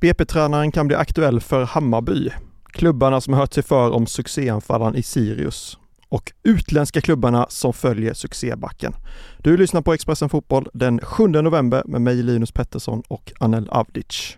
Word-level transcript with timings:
BP-tränaren 0.00 0.72
kan 0.72 0.86
bli 0.86 0.96
aktuell 0.96 1.40
för 1.40 1.64
Hammarby. 1.64 2.30
Klubbarna 2.72 3.20
som 3.20 3.34
hört 3.34 3.54
sig 3.54 3.62
för 3.62 3.90
om 3.90 4.06
succéanfallaren 4.06 4.96
i 4.96 5.02
Sirius 5.02 5.78
och 6.08 6.32
utländska 6.42 7.00
klubbarna 7.00 7.46
som 7.48 7.72
följer 7.72 8.14
succébacken. 8.14 8.92
Du 9.38 9.56
lyssnar 9.56 9.82
på 9.82 9.92
Expressen 9.92 10.28
Fotboll 10.28 10.68
den 10.74 11.00
7 11.00 11.26
november 11.26 11.82
med 11.86 12.00
mig 12.00 12.22
Linus 12.22 12.52
Pettersson 12.52 13.02
och 13.08 13.32
Anel 13.40 13.68
Avdic. 13.68 14.36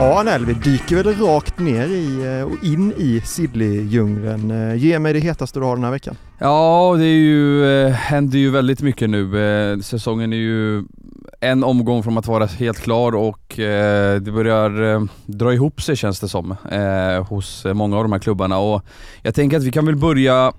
Ja 0.00 0.20
Anel, 0.20 0.46
vi 0.46 0.52
dyker 0.52 0.96
väl 0.96 1.14
rakt 1.14 1.58
ner 1.58 1.86
i 1.86 2.38
eh, 2.38 2.52
och 2.52 2.64
in 2.64 2.92
i 2.96 3.20
Sidley-djungeln. 3.24 4.50
Eh, 4.50 4.76
ge 4.76 4.98
mig 4.98 5.12
det 5.12 5.20
hetaste 5.20 5.58
du 5.58 5.64
har 5.64 5.76
den 5.76 5.84
här 5.84 5.90
veckan. 5.90 6.16
Ja, 6.38 6.94
det 6.98 7.04
är 7.04 7.18
ju, 7.18 7.64
eh, 7.64 7.92
händer 7.92 8.38
ju 8.38 8.50
väldigt 8.50 8.82
mycket 8.82 9.10
nu. 9.10 9.80
Säsongen 9.82 10.32
är 10.32 10.36
ju 10.36 10.84
en 11.40 11.64
omgång 11.64 12.02
från 12.02 12.18
att 12.18 12.26
vara 12.26 12.46
helt 12.46 12.80
klar 12.80 13.14
och 13.14 13.54
det 14.20 14.32
börjar 14.32 15.08
dra 15.26 15.54
ihop 15.54 15.82
sig 15.82 15.96
känns 15.96 16.20
det 16.20 16.28
som 16.28 16.56
hos 17.28 17.66
många 17.74 17.96
av 17.96 18.02
de 18.02 18.12
här 18.12 18.18
klubbarna 18.18 18.58
och 18.58 18.82
jag 19.22 19.34
tänker 19.34 19.56
att 19.56 19.62
vi 19.62 19.72
kan 19.72 19.86
väl 19.86 19.96
börja 19.96 20.52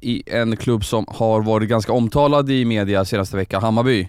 i 0.00 0.22
en 0.26 0.56
klubb 0.56 0.84
som 0.84 1.04
har 1.08 1.42
varit 1.42 1.68
ganska 1.68 1.92
omtalad 1.92 2.50
i 2.50 2.64
media 2.64 3.04
senaste 3.04 3.36
veckan, 3.36 3.62
Hammarby. 3.62 4.08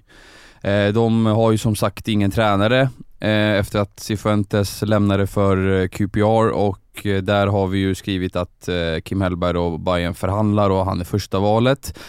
De 0.93 1.25
har 1.25 1.51
ju 1.51 1.57
som 1.57 1.75
sagt 1.75 2.07
ingen 2.07 2.31
tränare 2.31 2.89
Eh, 3.23 3.59
efter 3.59 3.79
att 3.79 3.99
Cifuentes 3.99 4.81
lämnade 4.81 5.27
för 5.27 5.81
eh, 5.81 5.87
QPR 5.87 6.49
och 6.49 7.05
eh, 7.05 7.23
där 7.23 7.47
har 7.47 7.67
vi 7.67 7.77
ju 7.77 7.95
skrivit 7.95 8.35
att 8.35 8.69
Kim 9.03 9.21
Hellberg 9.21 9.57
och 9.57 9.79
Bayern 9.79 10.13
förhandlar 10.13 10.69
och 10.69 10.85
han 10.85 10.99
är 10.99 11.05
första 11.05 11.39
valet. 11.39 11.99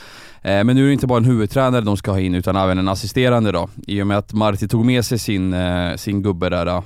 Men 0.43 0.67
nu 0.67 0.83
är 0.83 0.87
det 0.87 0.93
inte 0.93 1.07
bara 1.07 1.19
en 1.19 1.25
huvudtränare 1.25 1.81
de 1.81 1.97
ska 1.97 2.11
ha 2.11 2.21
in 2.21 2.35
utan 2.35 2.57
även 2.57 2.79
en 2.79 2.89
assisterande 2.89 3.53
då. 3.53 3.69
I 3.87 4.03
och 4.03 4.07
med 4.07 4.19
att 4.19 4.33
Marti 4.33 4.71
tog 4.71 4.85
med 4.85 5.05
sig 5.05 5.19
sin, 5.19 5.55
sin 5.97 6.23
gubbe 6.23 6.49
där 6.49 6.83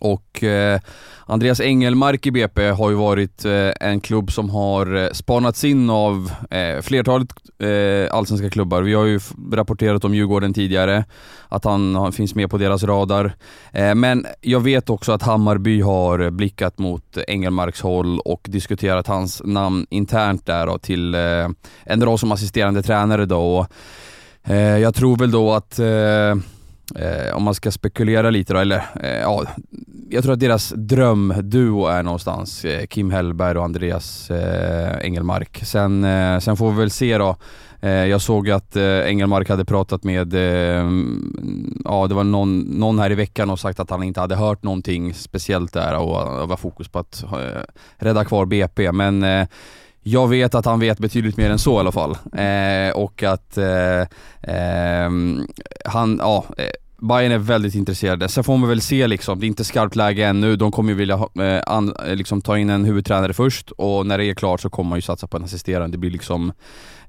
och 0.00 0.44
eh, 0.44 0.80
Andreas 1.28 1.60
Engelmark 1.60 2.26
i 2.26 2.30
BP 2.30 2.68
har 2.68 2.90
ju 2.90 2.96
varit 2.96 3.44
eh, 3.44 3.70
en 3.80 4.00
klubb 4.00 4.32
som 4.32 4.50
har 4.50 4.96
eh, 4.96 5.10
spanats 5.12 5.64
in 5.64 5.90
av 5.90 6.30
eh, 6.50 6.82
flertalet 6.82 7.28
eh, 7.58 8.16
allsvenska 8.16 8.50
klubbar. 8.50 8.82
Vi 8.82 8.94
har 8.94 9.04
ju 9.04 9.20
rapporterat 9.52 10.04
om 10.04 10.14
Djurgården 10.14 10.54
tidigare, 10.54 11.04
att 11.48 11.64
han, 11.64 11.94
han 11.94 12.12
finns 12.12 12.34
med 12.34 12.50
på 12.50 12.58
deras 12.58 12.82
radar. 12.82 13.32
Eh, 13.72 13.94
men 13.94 14.26
jag 14.40 14.60
vet 14.60 14.90
också 14.90 15.12
att 15.12 15.22
Hammarby 15.22 15.80
har 15.80 16.30
blickat 16.30 16.78
mot 16.78 17.18
Engelmarks 17.28 17.80
håll 17.80 18.20
och 18.20 18.46
diskuterat 18.48 19.06
hans 19.06 19.42
namn 19.44 19.86
internt 19.90 20.46
där 20.46 20.66
då, 20.66 20.78
till 20.78 21.14
eh, 21.14 21.48
en 21.84 22.04
roll 22.04 22.18
som 22.18 22.32
assisterande 22.32 22.82
tränare 22.82 23.26
då. 23.26 23.58
Och, 23.58 23.66
jag 24.80 24.94
tror 24.94 25.16
väl 25.16 25.30
då 25.30 25.52
att 25.52 25.78
eh, 25.78 26.34
Eh, 26.94 27.36
om 27.36 27.42
man 27.42 27.54
ska 27.54 27.70
spekulera 27.70 28.30
lite 28.30 28.52
då, 28.52 28.58
eller 28.58 28.84
eh, 29.02 29.20
ja, 29.20 29.44
jag 30.10 30.22
tror 30.22 30.32
att 30.32 30.40
deras 30.40 30.72
drömduo 30.76 31.86
är 31.86 32.02
någonstans 32.02 32.64
eh, 32.64 32.86
Kim 32.86 33.10
Hellberg 33.10 33.58
och 33.58 33.64
Andreas 33.64 34.30
eh, 34.30 34.98
Engelmark. 35.00 35.60
Sen, 35.64 36.04
eh, 36.04 36.38
sen 36.38 36.56
får 36.56 36.70
vi 36.70 36.78
väl 36.78 36.90
se 36.90 37.18
då. 37.18 37.36
Eh, 37.80 37.90
jag 37.90 38.20
såg 38.20 38.50
att 38.50 38.76
eh, 38.76 39.08
Engelmark 39.08 39.48
hade 39.48 39.64
pratat 39.64 40.04
med, 40.04 40.34
eh, 40.34 40.90
ja 41.84 42.06
det 42.06 42.14
var 42.14 42.24
någon, 42.24 42.58
någon 42.60 42.98
här 42.98 43.12
i 43.12 43.14
veckan 43.14 43.50
och 43.50 43.60
sagt 43.60 43.80
att 43.80 43.90
han 43.90 44.02
inte 44.02 44.20
hade 44.20 44.36
hört 44.36 44.62
någonting 44.62 45.14
speciellt 45.14 45.72
där 45.72 45.96
och 45.98 46.48
var 46.48 46.56
fokus 46.56 46.88
på 46.88 46.98
att 46.98 47.22
eh, 47.22 47.62
rädda 47.96 48.24
kvar 48.24 48.46
BP. 48.46 48.92
Men 48.92 49.46
jag 50.08 50.28
vet 50.28 50.54
att 50.54 50.64
han 50.64 50.80
vet 50.80 50.98
betydligt 50.98 51.36
mer 51.36 51.50
än 51.50 51.58
så 51.58 51.76
i 51.76 51.80
alla 51.80 51.92
fall. 51.92 52.10
Eh, 52.32 52.96
och 52.96 53.22
att 53.22 53.58
eh, 53.58 54.00
eh, 54.42 55.10
han, 55.84 56.18
ja, 56.18 56.44
eh, 56.58 56.64
Bayern 56.98 57.32
är 57.32 57.38
väldigt 57.38 57.74
intresserade. 57.74 58.28
Sen 58.28 58.44
får 58.44 58.56
man 58.56 58.68
väl 58.68 58.80
se 58.80 59.06
liksom, 59.06 59.40
det 59.40 59.46
är 59.46 59.48
inte 59.48 59.64
skarpt 59.64 59.96
läge 59.96 60.26
ännu. 60.26 60.56
De 60.56 60.72
kommer 60.72 60.90
ju 60.90 60.96
vilja 60.96 61.14
eh, 61.14 61.62
an, 61.66 61.94
eh, 62.06 62.16
liksom, 62.16 62.42
ta 62.42 62.58
in 62.58 62.70
en 62.70 62.84
huvudtränare 62.84 63.32
först 63.32 63.70
och 63.70 64.06
när 64.06 64.18
det 64.18 64.24
är 64.24 64.34
klart 64.34 64.60
så 64.60 64.70
kommer 64.70 64.88
man 64.88 64.98
ju 64.98 65.02
satsa 65.02 65.26
på 65.26 65.36
en 65.36 65.44
assisterande. 65.44 65.94
Det 65.94 65.98
blir 65.98 66.10
liksom, 66.10 66.52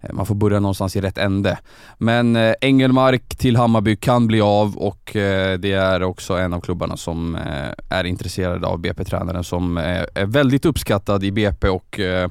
eh, 0.01 0.13
man 0.13 0.25
får 0.25 0.35
börja 0.35 0.59
någonstans 0.59 0.95
i 0.95 1.01
rätt 1.01 1.17
ände. 1.17 1.57
Men 1.97 2.35
eh, 2.35 2.53
Engelmark 2.61 3.37
till 3.37 3.55
Hammarby 3.55 3.95
kan 3.95 4.27
bli 4.27 4.41
av 4.41 4.77
och 4.77 5.15
eh, 5.15 5.59
det 5.59 5.73
är 5.73 6.03
också 6.03 6.33
en 6.33 6.53
av 6.53 6.61
klubbarna 6.61 6.97
som 6.97 7.35
eh, 7.35 7.97
är 7.97 8.03
intresserade 8.03 8.67
av 8.67 8.79
BP-tränaren 8.79 9.43
som 9.43 9.77
eh, 9.77 10.03
är 10.13 10.25
väldigt 10.25 10.65
uppskattad 10.65 11.23
i 11.23 11.31
BP 11.31 11.67
och 11.69 11.99
eh, 11.99 12.29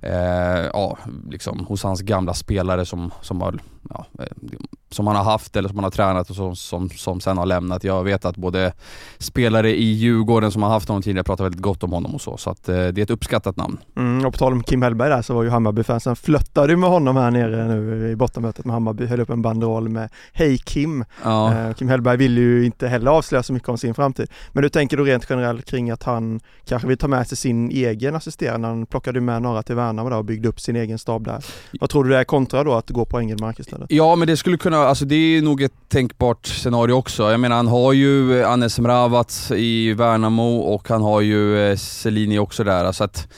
eh, 0.00 0.70
ja, 0.72 0.98
liksom 1.30 1.66
hos 1.66 1.84
hans 1.84 2.02
gamla 2.02 2.34
spelare 2.34 2.84
som, 2.84 3.10
som, 3.20 3.40
har, 3.40 3.58
ja, 3.90 4.06
eh, 4.18 4.58
som 4.90 5.06
han 5.06 5.16
har 5.16 5.24
haft 5.24 5.56
eller 5.56 5.68
som 5.68 5.78
han 5.78 5.84
har 5.84 5.90
tränat 5.90 6.30
och 6.30 6.36
som, 6.36 6.56
som, 6.56 6.90
som 6.90 7.20
sen 7.20 7.38
har 7.38 7.46
lämnat. 7.46 7.84
Jag 7.84 8.04
vet 8.04 8.24
att 8.24 8.36
både 8.36 8.72
spelare 9.18 9.76
i 9.76 9.84
Djurgården 9.84 10.50
som 10.50 10.62
har 10.62 10.70
haft 10.70 10.88
honom 10.88 11.02
tidigare 11.02 11.24
pratar 11.24 11.44
väldigt 11.44 11.62
gott 11.62 11.82
om 11.82 11.92
honom 11.92 12.14
och 12.14 12.20
så, 12.20 12.36
så 12.36 12.50
att 12.50 12.68
eh, 12.68 12.74
det 12.74 12.98
är 12.98 13.02
ett 13.02 13.10
uppskattat 13.10 13.56
namn. 13.56 13.78
Mm, 13.96 14.26
och 14.26 14.32
på 14.32 14.38
tal 14.38 14.52
om 14.52 14.62
Kim 14.62 14.82
Hellberg 14.82 15.10
där 15.10 15.22
så 15.22 15.34
var 15.34 15.42
ju 15.42 15.50
Hammarby-fansen 15.50 16.16
flöttade 16.16 16.76
med 16.76 16.90
honom 16.90 17.16
här 17.16 17.30
nere 17.30 17.68
nu 17.68 18.10
i 18.10 18.16
bottenmötet 18.16 18.64
med 18.64 18.74
Hammarby, 18.74 19.06
höll 19.06 19.20
upp 19.20 19.30
en 19.30 19.42
banderoll 19.42 19.88
med 19.88 20.10
Hej 20.32 20.58
Kim. 20.58 21.04
Ja. 21.24 21.54
Eh, 21.54 21.74
Kim 21.74 21.88
Hellberg 21.88 22.16
vill 22.16 22.38
ju 22.38 22.64
inte 22.64 22.88
heller 22.88 23.10
avslöja 23.10 23.42
så 23.42 23.52
mycket 23.52 23.68
om 23.68 23.78
sin 23.78 23.94
framtid. 23.94 24.30
Men 24.52 24.62
du 24.62 24.68
tänker 24.68 24.96
då 24.96 25.04
rent 25.04 25.26
generellt 25.30 25.64
kring 25.64 25.90
att 25.90 26.02
han 26.02 26.40
kanske 26.64 26.88
vill 26.88 26.98
ta 26.98 27.08
med 27.08 27.28
sig 27.28 27.38
sin 27.38 27.70
egen 27.70 28.14
assisterande, 28.14 28.68
han 28.68 28.86
plockade 28.86 29.20
med 29.20 29.42
några 29.42 29.62
till 29.62 29.74
Värnamo 29.74 30.10
där 30.10 30.16
och 30.16 30.24
byggde 30.24 30.48
upp 30.48 30.60
sin 30.60 30.76
egen 30.76 30.98
stab 30.98 31.24
där. 31.24 31.44
Vad 31.80 31.90
tror 31.90 32.04
du 32.04 32.10
det 32.10 32.18
är 32.18 32.24
kontra 32.24 32.64
då 32.64 32.74
att 32.74 32.90
gå 32.90 33.04
på 33.04 33.20
Engelmark 33.20 33.58
istället? 33.60 33.86
Ja 33.90 34.16
men 34.16 34.28
det 34.28 34.36
skulle 34.36 34.56
kunna, 34.56 34.77
alltså 34.86 35.04
det 35.04 35.14
är 35.14 35.42
nog 35.42 35.62
ett 35.62 35.88
tänkbart 35.88 36.46
scenario 36.46 36.92
också. 36.92 37.30
Jag 37.30 37.40
menar 37.40 37.56
han 37.56 37.68
har 37.68 37.92
ju 37.92 38.44
Anes 38.44 38.78
Mravats 38.78 39.50
i 39.50 39.92
Värnamo 39.92 40.58
och 40.58 40.88
han 40.88 41.02
har 41.02 41.20
ju 41.20 41.70
eh, 41.70 41.76
Selini 41.76 42.38
också 42.38 42.64
där 42.64 42.92
så 42.92 43.04
att 43.04 43.28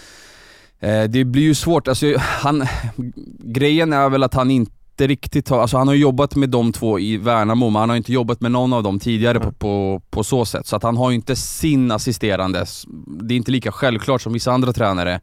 eh, 0.81 1.03
det 1.03 1.25
blir 1.25 1.43
ju 1.43 1.55
svårt, 1.55 1.89
alltså 1.89 2.07
han, 2.19 2.67
grejen 3.39 3.93
är 3.93 4.09
väl 4.09 4.23
att 4.23 4.35
han 4.35 4.51
inte 4.51 5.07
riktigt 5.07 5.49
har, 5.49 5.61
alltså 5.61 5.77
han 5.77 5.89
har 5.89 5.95
jobbat 5.95 6.37
med 6.37 6.49
de 6.51 6.73
två 6.73 6.99
i 6.99 7.17
Värnamo, 7.17 7.71
men 7.71 7.81
han 7.81 7.89
har 7.89 7.97
inte 7.97 8.13
jobbat 8.13 8.41
med 8.41 8.53
någon 8.53 8.73
av 8.73 8.83
dem 8.83 8.99
tidigare 8.99 9.39
mm. 9.39 9.49
på, 9.49 9.59
på, 9.59 10.03
på, 10.11 10.25
så 10.25 10.45
sätt. 10.45 10.67
Så 10.67 10.77
att 10.77 10.83
han 10.83 10.97
har 10.97 11.11
ju 11.11 11.17
inte 11.17 11.37
sin 11.37 11.91
assisterande. 11.91 12.67
Det 13.23 13.35
är 13.35 13.37
inte 13.37 13.51
lika 13.51 13.73
självklart 13.73 14.23
som 14.23 14.33
vissa 14.33 14.53
andra 14.53 14.73
tränare. 14.73 15.21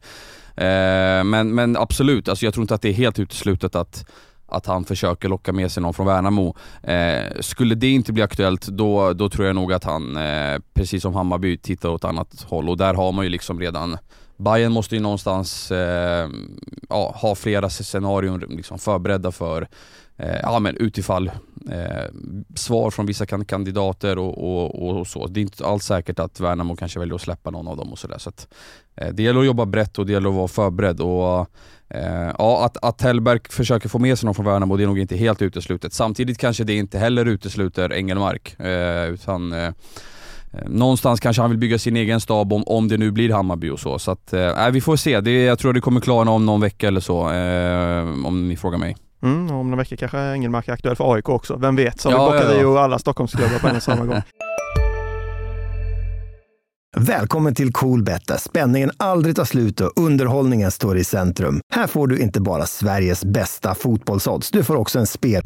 Eh, 0.56 1.24
men, 1.24 1.54
men 1.54 1.76
absolut, 1.76 2.28
alltså 2.28 2.44
jag 2.44 2.54
tror 2.54 2.62
inte 2.62 2.74
att 2.74 2.82
det 2.82 2.88
är 2.88 2.92
helt 2.92 3.18
uteslutet 3.18 3.74
att 3.74 4.04
att 4.48 4.66
han 4.66 4.84
försöker 4.84 5.28
locka 5.28 5.52
med 5.52 5.72
sig 5.72 5.82
någon 5.82 5.94
från 5.94 6.06
Värnamo. 6.06 6.56
Eh, 6.82 7.40
skulle 7.40 7.74
det 7.74 7.90
inte 7.90 8.12
bli 8.12 8.22
aktuellt, 8.22 8.66
då, 8.66 9.12
då 9.12 9.28
tror 9.28 9.46
jag 9.46 9.56
nog 9.56 9.72
att 9.72 9.84
han, 9.84 10.16
eh, 10.16 10.58
precis 10.74 11.02
som 11.02 11.14
Hammarby, 11.14 11.58
tittar 11.58 11.88
åt 11.88 12.04
annat 12.04 12.46
håll 12.48 12.68
och 12.68 12.76
där 12.76 12.94
har 12.94 13.12
man 13.12 13.24
ju 13.24 13.30
liksom 13.30 13.60
redan 13.60 13.98
Bayern 14.36 14.72
måste 14.72 14.94
ju 14.94 15.00
någonstans 15.00 15.70
eh, 15.70 16.28
ja, 16.88 17.14
ha 17.16 17.34
flera 17.34 17.70
scenarion 17.70 18.38
liksom 18.48 18.78
förberedda 18.78 19.32
för 19.32 19.68
Eh, 20.18 20.40
ja, 20.42 20.58
men 20.58 20.76
utifall 20.76 21.30
eh, 21.70 22.04
svar 22.54 22.90
från 22.90 23.06
vissa 23.06 23.26
kandidater 23.26 24.18
och, 24.18 24.38
och, 24.38 24.98
och, 24.98 25.06
så. 25.06 25.26
Det 25.26 25.40
är 25.40 25.42
inte 25.42 25.66
alls 25.66 25.84
säkert 25.84 26.18
att 26.18 26.40
Värnamo 26.40 26.76
kanske 26.76 26.98
väljer 26.98 27.14
att 27.14 27.20
släppa 27.20 27.50
någon 27.50 27.68
av 27.68 27.76
dem 27.76 27.92
och 27.92 27.98
sådär. 27.98 28.18
Så, 28.18 28.32
så 28.36 28.46
eh, 28.96 29.12
det 29.12 29.22
gäller 29.22 29.40
att 29.40 29.46
jobba 29.46 29.66
brett 29.66 29.98
och 29.98 30.06
det 30.06 30.12
gäller 30.12 30.28
att 30.28 30.34
vara 30.34 30.48
förberedd. 30.48 31.00
Och, 31.00 31.46
eh, 31.88 32.32
ja, 32.38 32.64
att, 32.64 32.84
att 32.84 33.00
Hellberg 33.00 33.40
försöker 33.48 33.88
få 33.88 33.98
med 33.98 34.18
sig 34.18 34.26
någon 34.26 34.34
från 34.34 34.46
Värnamo, 34.46 34.76
det 34.76 34.82
är 34.82 34.86
nog 34.86 34.98
inte 34.98 35.16
helt 35.16 35.42
uteslutet. 35.42 35.92
Samtidigt 35.92 36.38
kanske 36.38 36.64
det 36.64 36.74
inte 36.74 36.98
heller 36.98 37.26
utesluter 37.26 37.92
Engelmark, 37.92 38.60
eh, 38.60 39.08
utan 39.08 39.52
eh, 39.52 39.72
Någonstans 40.66 41.20
kanske 41.20 41.42
han 41.42 41.50
vill 41.50 41.58
bygga 41.58 41.78
sin 41.78 41.96
egen 41.96 42.20
stab 42.20 42.52
om, 42.52 42.62
om 42.66 42.88
det 42.88 42.96
nu 42.96 43.10
blir 43.10 43.32
Hammarby 43.32 43.70
och 43.70 43.80
så. 43.80 43.98
Så 43.98 44.10
att, 44.10 44.32
eh, 44.32 44.70
vi 44.70 44.80
får 44.80 44.96
se. 44.96 45.20
Det, 45.20 45.44
jag 45.44 45.58
tror 45.58 45.72
det 45.72 45.80
kommer 45.80 46.00
klarna 46.00 46.30
om 46.30 46.46
någon 46.46 46.60
vecka 46.60 46.88
eller 46.88 47.00
så, 47.00 47.30
eh, 47.30 48.26
om 48.26 48.48
ni 48.48 48.56
frågar 48.56 48.78
mig. 48.78 48.96
Mm, 49.22 49.50
om 49.50 49.70
några 49.70 49.82
veckor 49.82 49.96
kanske 49.96 50.18
Engelmark 50.18 50.68
är 50.68 50.72
aktuell 50.72 50.96
för 50.96 51.14
AIK 51.14 51.28
också. 51.28 51.56
Vem 51.56 51.76
vet? 51.76 52.00
Så 52.00 52.10
ja, 52.10 52.12
vi 52.12 52.32
bockar 52.32 52.54
ja, 52.54 52.60
ja. 52.60 52.70
vi 52.70 52.78
alla 52.78 52.98
Stockholmsklubbar 52.98 53.58
på 53.58 53.68
en 53.68 53.76
och 53.76 53.82
samma 53.82 54.04
gång. 54.04 54.22
Välkommen 56.96 57.54
till 57.54 57.72
Coolbet 57.72 58.26
där 58.26 58.36
spänningen 58.36 58.90
aldrig 58.96 59.36
tar 59.36 59.44
slut 59.44 59.80
och 59.80 59.92
underhållningen 59.96 60.70
står 60.70 60.96
i 60.96 61.04
centrum. 61.04 61.60
Här 61.74 61.86
får 61.86 62.06
du 62.06 62.18
inte 62.18 62.40
bara 62.40 62.66
Sveriges 62.66 63.24
bästa 63.24 63.74
fotbollsodds, 63.74 64.50
du 64.50 64.64
får 64.64 64.76
också 64.76 64.98
en 64.98 65.06
spel... 65.06 65.42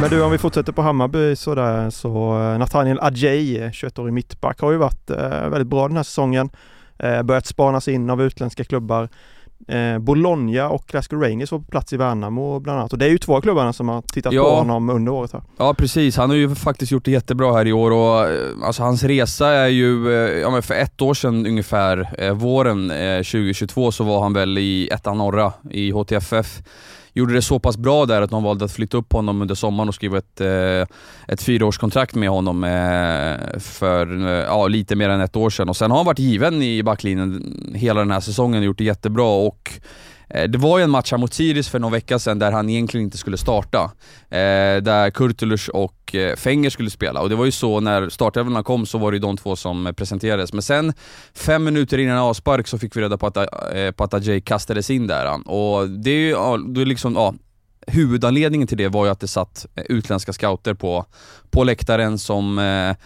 Men 0.00 0.10
du, 0.10 0.22
om 0.22 0.30
vi 0.30 0.38
fortsätter 0.38 0.72
på 0.72 0.82
Hammarby 0.82 1.36
sådär, 1.36 1.90
så 1.90 2.40
eh, 2.40 2.58
Nathaniel 2.58 2.98
Adjei, 3.00 3.68
21-årig 3.68 4.12
mittback, 4.12 4.60
har 4.60 4.72
ju 4.72 4.76
varit 4.78 5.10
eh, 5.10 5.48
väldigt 5.48 5.66
bra 5.66 5.88
den 5.88 5.96
här 5.96 6.04
säsongen. 6.04 6.50
Eh, 6.98 7.22
börjat 7.22 7.46
spanas 7.46 7.88
in 7.88 8.10
av 8.10 8.22
utländska 8.22 8.64
klubbar. 8.64 9.08
Eh, 9.68 9.98
Bologna 9.98 10.68
och 10.68 10.84
Glasgow 10.86 11.22
Rangers 11.22 11.52
var 11.52 11.58
på 11.58 11.64
plats 11.64 11.92
i 11.92 11.96
Värnamo 11.96 12.60
bland 12.60 12.78
annat 12.78 12.92
och 12.92 12.98
det 12.98 13.04
är 13.04 13.10
ju 13.10 13.18
två 13.18 13.40
klubbarna 13.40 13.72
som 13.72 13.88
har 13.88 14.02
tittat 14.02 14.32
ja. 14.32 14.42
på 14.42 14.50
honom 14.50 14.90
under 14.90 15.12
året 15.12 15.32
här. 15.32 15.42
Ja 15.56 15.74
precis, 15.74 16.16
han 16.16 16.30
har 16.30 16.36
ju 16.36 16.54
faktiskt 16.54 16.92
gjort 16.92 17.04
det 17.04 17.10
jättebra 17.10 17.52
här 17.52 17.66
i 17.66 17.72
år 17.72 17.90
och 17.90 18.30
eh, 18.30 18.48
alltså 18.62 18.82
hans 18.82 19.02
resa 19.02 19.48
är 19.48 19.68
ju, 19.68 20.14
eh, 20.14 20.38
ja 20.38 20.50
men 20.50 20.62
för 20.62 20.74
ett 20.74 21.02
år 21.02 21.14
sedan 21.14 21.46
ungefär, 21.46 22.08
eh, 22.18 22.32
våren 22.32 22.90
eh, 22.90 23.16
2022 23.16 23.92
så 23.92 24.04
var 24.04 24.22
han 24.22 24.32
väl 24.32 24.58
i 24.58 24.88
ettan 24.88 25.18
norra 25.18 25.52
i 25.70 25.90
HTFF 25.90 26.62
gjorde 27.16 27.34
det 27.34 27.42
så 27.42 27.58
pass 27.58 27.76
bra 27.76 28.06
där 28.06 28.22
att 28.22 28.30
de 28.30 28.42
valde 28.42 28.64
att 28.64 28.72
flytta 28.72 28.96
upp 28.96 29.12
honom 29.12 29.42
under 29.42 29.54
sommaren 29.54 29.88
och 29.88 29.94
skriva 29.94 30.18
ett, 30.18 30.40
eh, 30.40 30.96
ett 31.28 31.42
fyraårskontrakt 31.42 32.14
med 32.14 32.28
honom 32.28 32.64
eh, 32.64 33.58
för 33.58 34.26
eh, 34.26 34.30
ja, 34.30 34.68
lite 34.68 34.96
mer 34.96 35.08
än 35.08 35.20
ett 35.20 35.36
år 35.36 35.50
sedan. 35.50 35.68
Och 35.68 35.76
sen 35.76 35.90
har 35.90 35.98
han 35.98 36.06
varit 36.06 36.18
given 36.18 36.62
i 36.62 36.82
backlinjen 36.82 37.72
hela 37.74 38.00
den 38.00 38.10
här 38.10 38.20
säsongen 38.20 38.58
och 38.58 38.64
gjort 38.64 38.78
det 38.78 38.84
jättebra. 38.84 39.46
Och 39.46 39.70
Eh, 40.28 40.48
det 40.48 40.58
var 40.58 40.78
ju 40.78 40.84
en 40.84 40.90
match 40.90 41.10
här 41.10 41.18
mot 41.18 41.34
Sirius 41.34 41.68
för 41.68 41.78
någon 41.78 41.92
vecka 41.92 42.18
sedan 42.18 42.38
där 42.38 42.52
han 42.52 42.70
egentligen 42.70 43.04
inte 43.04 43.18
skulle 43.18 43.36
starta. 43.36 43.90
Eh, 44.30 44.82
där 44.82 45.10
Kurtulus 45.10 45.68
och 45.68 46.14
eh, 46.14 46.36
Fenger 46.36 46.70
skulle 46.70 46.90
spela 46.90 47.20
och 47.20 47.28
det 47.28 47.34
var 47.34 47.44
ju 47.44 47.50
så 47.50 47.80
när 47.80 48.08
startelvorna 48.08 48.62
kom 48.62 48.86
så 48.86 48.98
var 48.98 49.10
det 49.10 49.14
ju 49.14 49.20
de 49.20 49.36
två 49.36 49.56
som 49.56 49.94
presenterades. 49.96 50.52
Men 50.52 50.62
sen, 50.62 50.92
fem 51.34 51.64
minuter 51.64 51.98
innan 51.98 52.18
avspark 52.18 52.68
så 52.68 52.78
fick 52.78 52.96
vi 52.96 53.00
reda 53.00 53.18
på 53.18 53.26
att, 53.26 53.36
eh, 53.36 53.90
på 53.96 54.04
att 54.04 54.14
Ajay 54.14 54.40
kastades 54.40 54.90
in 54.90 55.06
där. 55.06 55.48
Och 55.50 55.90
det 55.90 56.10
är 56.10 56.18
ju, 56.18 56.30
ja, 56.30 56.56
det 56.56 56.80
är 56.80 56.86
liksom, 56.86 57.14
ja, 57.14 57.34
huvudanledningen 57.86 58.68
till 58.68 58.78
det 58.78 58.88
var 58.88 59.04
ju 59.04 59.10
att 59.10 59.20
det 59.20 59.28
satt 59.28 59.66
utländska 59.74 60.32
scouter 60.32 60.74
på, 60.74 61.06
på 61.50 61.64
läktaren 61.64 62.18
som 62.18 62.58
eh, 62.58 62.96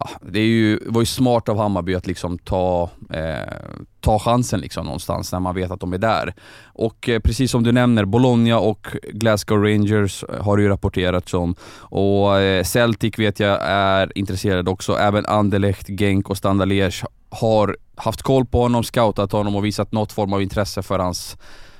ja, 0.00 0.10
det 0.20 0.40
är 0.40 0.44
ju, 0.44 0.78
var 0.86 1.00
ju 1.02 1.06
smart 1.06 1.48
av 1.48 1.58
Hammarby 1.58 1.94
att 1.94 2.06
liksom 2.06 2.38
ta, 2.38 2.90
eh, 3.10 3.54
ta 4.00 4.18
chansen 4.18 4.60
liksom 4.60 4.84
någonstans 4.84 5.32
när 5.32 5.40
man 5.40 5.54
vet 5.54 5.70
att 5.70 5.80
de 5.80 5.92
är 5.92 5.98
där. 5.98 6.34
Och 6.64 7.08
eh, 7.08 7.20
precis 7.20 7.50
som 7.50 7.62
du 7.62 7.72
nämner, 7.72 8.04
Bologna 8.04 8.58
och 8.58 8.86
Glasgow 9.12 9.62
Rangers 9.62 10.24
har 10.40 10.58
ju 10.58 10.68
rapporterats 10.68 11.34
om. 11.34 11.54
Och 11.78 12.40
eh, 12.40 12.64
Celtic 12.64 13.18
vet 13.18 13.40
jag 13.40 13.58
är 13.62 14.18
intresserade 14.18 14.70
också. 14.70 14.96
Även 14.96 15.26
Anderlecht, 15.26 15.88
Genk 15.88 16.30
och 16.30 16.36
Standard 16.36 16.92
har 17.30 17.76
haft 17.94 18.22
koll 18.22 18.46
på 18.46 18.60
honom, 18.60 18.84
scoutat 18.84 19.32
honom 19.32 19.56
och 19.56 19.64
visat 19.64 19.92
något 19.92 20.12
form 20.12 20.32
av 20.32 20.42
intresse 20.42 20.82
för 20.82 20.98
hans, 20.98 21.36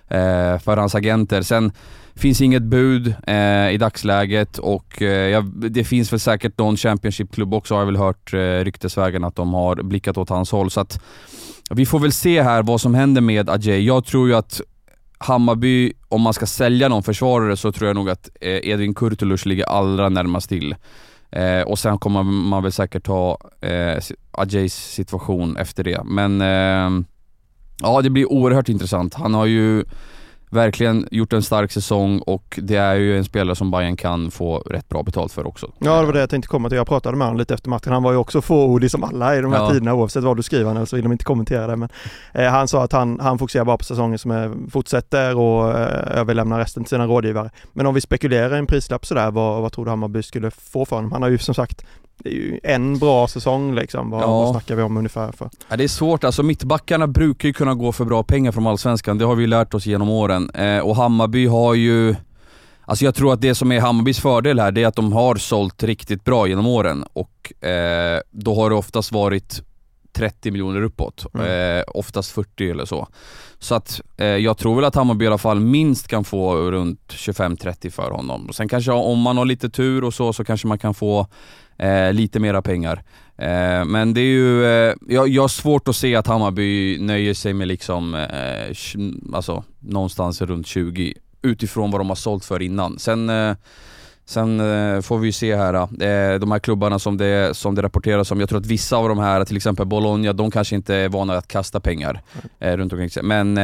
Eh, 0.09 0.59
för 0.59 0.77
hans 0.77 0.95
agenter. 0.95 1.43
Sen 1.43 1.73
finns 2.15 2.41
inget 2.41 2.63
bud 2.63 3.15
eh, 3.27 3.71
i 3.71 3.77
dagsläget 3.81 4.59
och 4.59 5.03
eh, 5.03 5.45
det 5.45 5.85
finns 5.85 6.13
väl 6.13 6.21
säkert 6.21 6.59
någon 6.59 6.77
Championship-klubb 6.77 7.55
också 7.55 7.75
har 7.75 7.81
jag 7.81 7.87
väl 7.87 7.97
hört 7.97 8.35
eh, 8.35 8.39
ryktesvägen 8.39 9.25
att 9.25 9.37
de 9.37 9.55
har 9.55 9.83
blickat 9.83 10.19
åt 10.19 10.29
hans 10.29 10.53
håll. 10.53 10.71
Så 10.71 10.81
att 10.81 11.01
vi 11.71 11.87
får 11.87 11.99
väl 11.99 12.13
se 12.13 12.43
här 12.43 12.63
vad 12.63 12.81
som 12.81 12.95
händer 12.95 13.21
med 13.21 13.51
Ajay. 13.51 13.87
Jag 13.87 14.05
tror 14.05 14.29
ju 14.29 14.35
att 14.35 14.61
Hammarby, 15.19 15.93
om 16.09 16.23
man 16.23 16.33
ska 16.33 16.47
sälja 16.47 16.89
någon 16.89 17.03
försvarare 17.03 17.57
så 17.57 17.73
tror 17.73 17.87
jag 17.89 17.95
nog 17.95 18.11
att 18.11 18.29
eh, 18.41 18.69
Edvin 18.69 18.95
Kurtulus 18.95 19.47
ligger 19.47 19.65
allra 19.65 20.09
närmast 20.09 20.49
till. 20.49 20.75
Eh, 21.31 21.61
och 21.61 21.79
sen 21.79 21.99
kommer 21.99 22.23
man 22.23 22.63
väl 22.63 22.73
säkert 22.73 23.05
ta 23.05 23.39
eh, 23.61 24.03
Ajays 24.31 24.75
situation 24.75 25.57
efter 25.57 25.85
det. 25.85 26.05
Men 26.05 26.41
eh, 26.41 27.07
ja, 27.83 28.03
det 28.03 28.11
blir 28.11 28.33
oerhört 28.33 28.69
intressant. 28.69 29.15
Han 29.15 29.35
har 29.35 29.47
ju 29.47 29.85
verkligen 30.51 31.09
gjort 31.11 31.33
en 31.33 31.43
stark 31.43 31.73
säsong 31.73 32.19
och 32.19 32.59
det 32.63 32.77
är 32.77 32.95
ju 32.95 33.19
en 33.19 33.25
spelare 33.25 33.57
som 33.57 33.71
Bayern 33.71 33.97
kan 33.97 34.31
få 34.31 34.59
rätt 34.59 34.89
bra 34.89 35.03
betalt 35.03 35.33
för 35.33 35.47
också. 35.47 35.73
Ja 35.79 36.01
det 36.01 36.07
var 36.07 36.13
det 36.13 36.21
jag 36.21 36.31
tänkte 36.31 36.49
komma 36.49 36.69
till. 36.69 36.77
Jag 36.77 36.87
pratade 36.87 37.17
med 37.17 37.27
honom 37.27 37.39
lite 37.39 37.55
efter 37.55 37.71
matchen. 37.71 37.93
Han 37.93 38.03
var 38.03 38.13
ju 38.13 38.19
också 38.19 38.43
fåordig 38.43 38.91
som 38.91 39.05
alla 39.05 39.37
i 39.37 39.41
de 39.41 39.53
här 39.53 39.61
ja. 39.61 39.71
tiderna 39.71 39.95
oavsett 39.95 40.23
vad 40.23 40.37
du 40.37 40.43
skriver 40.43 40.85
så 40.85 40.97
vill 40.97 41.03
de 41.03 41.13
inte 41.13 41.25
kommentera 41.25 41.67
det. 41.67 41.77
Men 41.77 41.89
eh, 42.35 42.51
han 42.51 42.69
sa 42.69 42.85
att 42.85 42.93
han, 42.93 43.21
han 43.21 43.39
fokuserar 43.39 43.65
bara 43.65 43.79
på 43.79 43.85
säsongen 43.85 44.19
som 44.19 44.31
är, 44.31 44.71
fortsätter 44.71 45.37
och 45.37 45.79
eh, 45.79 46.19
överlämnar 46.19 46.59
resten 46.59 46.85
till 46.85 46.91
sina 46.91 47.07
rådgivare. 47.07 47.51
Men 47.73 47.87
om 47.87 47.95
vi 47.95 48.01
spekulerar 48.01 48.57
i 48.57 48.59
en 48.59 48.67
prislapp 48.67 49.07
sådär, 49.07 49.31
vad, 49.31 49.63
vad 49.63 49.73
tror 49.73 49.85
du 49.85 49.91
Hammarby 49.91 50.23
skulle 50.23 50.51
få 50.51 50.85
för 50.85 50.97
honom? 50.97 51.13
Han 51.13 51.23
har 51.23 51.29
ju 51.29 51.39
som 51.39 51.55
sagt 51.55 51.85
det 52.19 52.29
är 52.29 52.35
ju 52.35 52.61
en 52.63 52.99
bra 52.99 53.29
säsong 53.29 53.75
liksom. 53.75 54.11
Vad, 54.11 54.23
ja. 54.23 54.27
vad 54.27 54.51
snackar 54.51 54.77
vi 54.77 54.83
om 54.83 54.97
ungefär 54.97 55.33
för? 55.33 55.51
Ja, 55.69 55.77
det 55.77 55.85
är 55.85 55.89
svårt, 55.89 56.25
alltså 56.25 56.43
mittbackarna 56.43 57.07
brukar 57.07 57.49
ju 57.49 57.53
kunna 57.53 57.75
gå 57.75 57.93
för 57.93 58.05
bra 58.05 58.23
pengar 58.23 58.53
från 58.53 58.67
Allsvenskan, 58.67 59.19
det 59.19 59.25
har 59.25 59.35
vi 59.35 59.47
lärt 59.47 59.75
oss 59.75 59.87
genom 59.87 60.11
åren. 60.11 60.51
Eh, 60.51 60.79
och 60.79 60.97
Hammarby 60.97 61.47
har 61.47 61.75
ju 61.75 62.15
Alltså 62.89 63.05
jag 63.05 63.15
tror 63.15 63.33
att 63.33 63.41
det 63.41 63.55
som 63.55 63.73
är 63.73 63.81
Hammarbys 63.81 64.21
fördel 64.21 64.61
här, 64.61 64.73
det 64.73 64.83
är 64.83 64.87
att 64.87 64.97
de 64.97 65.13
har 65.13 65.37
sålt 65.37 65.83
riktigt 65.83 66.25
bra 66.25 66.47
genom 66.47 66.67
åren 66.67 67.05
och 67.13 67.65
eh, 67.65 68.21
då 68.31 68.55
har 68.55 68.71
det 68.71 68.77
oftast 68.77 69.13
varit 69.13 69.63
30 70.13 70.51
miljoner 70.51 70.83
uppåt, 70.83 71.27
mm. 71.35 71.79
eh, 71.79 71.85
oftast 71.87 72.31
40 72.31 72.71
eller 72.71 72.85
så. 72.85 73.09
Så 73.59 73.75
att 73.75 74.01
eh, 74.17 74.27
jag 74.27 74.59
tror 74.59 74.75
väl 74.75 74.85
att 74.85 74.95
Hammarby 74.95 75.25
i 75.25 75.29
alla 75.29 75.39
fall 75.39 75.61
minst 75.61 76.09
kan 76.09 76.25
få 76.25 76.57
runt 76.57 77.01
25-30 77.09 77.91
för 77.91 78.11
honom. 78.11 78.51
Sen 78.53 78.69
kanske 78.69 78.93
om 78.93 79.21
man 79.21 79.37
har 79.37 79.45
lite 79.45 79.71
tur 79.71 80.05
och 80.05 80.15
så, 80.15 80.33
så 80.33 80.45
kanske 80.45 80.67
man 80.67 80.79
kan 80.79 80.95
få 80.95 81.27
eh, 81.79 82.13
lite 82.13 82.41
mera 82.41 82.63
pengar. 82.63 83.03
Eh, 83.39 83.85
men 83.85 84.15
det 84.15 84.21
är 84.21 84.25
ju, 84.25 84.65
eh, 84.65 84.95
jag, 85.09 85.29
jag 85.29 85.43
har 85.43 85.49
svårt 85.49 85.89
att 85.89 85.97
se 85.97 86.17
att 86.17 86.27
Hammarby 86.27 86.99
nöjer 86.99 87.35
sig 87.35 87.53
med 87.53 87.69
liksom, 87.69 88.15
eh, 88.15 88.77
alltså 89.37 89.65
någonstans 89.81 90.43
runt 90.43 90.67
20 90.67 91.15
utifrån 91.43 91.91
vad 91.91 92.01
de 92.01 92.09
har 92.09 92.17
sålt 92.17 92.45
för 92.45 92.63
innan. 92.63 92.99
Sen 92.99 93.31
eh, 93.31 93.55
Sen 94.29 94.61
eh, 94.61 95.01
får 95.01 95.19
vi 95.19 95.27
ju 95.27 95.33
se 95.33 95.57
här, 95.57 95.75
eh, 95.75 96.39
de 96.39 96.51
här 96.53 96.59
klubbarna 96.59 96.99
som 96.99 97.17
det, 97.17 97.57
som 97.57 97.75
det 97.75 97.83
rapporteras 97.83 98.31
om, 98.31 98.41
jag 98.41 98.49
tror 98.49 98.59
att 98.59 98.67
vissa 98.67 98.97
av 98.97 99.09
de 99.09 99.19
här, 99.19 99.45
till 99.45 99.57
exempel 99.57 99.87
Bologna, 99.87 100.33
de 100.33 100.51
kanske 100.51 100.77
inte 100.77 100.95
är 100.95 101.09
vana 101.09 101.37
att 101.37 101.49
kasta 101.49 101.81
pengar 101.81 102.23
eh, 102.59 102.77
runt 102.77 102.93
omkring 102.93 103.11
sig. 103.11 103.23
Men 103.23 103.59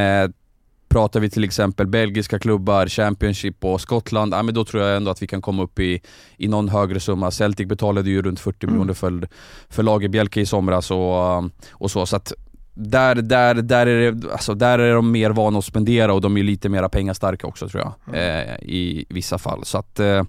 pratar 0.93 1.21
vi 1.21 1.31
till 1.31 1.45
exempel 1.45 1.87
belgiska 1.87 2.39
klubbar, 2.39 2.87
Championship 2.87 3.65
och 3.65 3.81
Skottland, 3.81 4.35
ja, 4.35 4.43
men 4.43 4.55
då 4.55 4.65
tror 4.65 4.83
jag 4.83 4.97
ändå 4.97 5.11
att 5.11 5.23
vi 5.23 5.27
kan 5.27 5.43
komma 5.43 5.63
upp 5.63 5.81
i, 5.81 6.01
i 6.37 6.49
någon 6.49 6.69
högre 6.69 7.01
summa. 7.01 7.31
Celtic 7.31 7.69
betalade 7.69 8.11
ju 8.11 8.23
runt 8.23 8.41
40 8.41 8.67
mm. 8.67 8.75
miljoner 8.75 8.95
för, 8.95 9.29
för 9.69 9.83
Lagerbjälke 9.83 10.41
i 10.41 10.47
somras 10.47 10.91
och, 10.91 11.45
och 11.71 11.91
så. 11.91 12.07
så 12.07 12.17
att 12.17 12.33
där, 12.75 13.15
där, 13.15 13.55
där, 13.55 13.87
är 13.87 14.13
det, 14.13 14.33
alltså 14.33 14.55
där 14.55 14.79
är 14.79 14.95
de 14.95 15.11
mer 15.11 15.31
vana 15.31 15.59
att 15.59 15.65
spendera 15.65 16.13
och 16.13 16.21
de 16.21 16.37
är 16.37 16.43
lite 16.43 16.69
mer 16.69 16.89
pengastarka 16.89 17.47
också 17.47 17.69
tror 17.69 17.83
jag. 17.83 17.95
Mm. 18.09 18.49
Eh, 18.49 18.55
I 18.55 19.07
vissa 19.09 19.39
fall. 19.39 19.65
Så 19.65 19.79
att, 19.79 20.01
eh, 20.01 20.23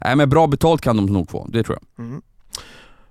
men 0.00 0.30
bra 0.30 0.46
betalt 0.46 0.80
kan 0.80 0.96
de 0.96 1.06
nog 1.06 1.30
få, 1.30 1.46
det 1.48 1.62
tror 1.62 1.78
jag. 1.80 2.06
Mm. 2.06 2.22